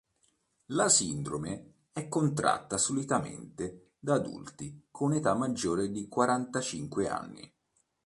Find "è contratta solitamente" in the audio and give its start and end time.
1.93-3.91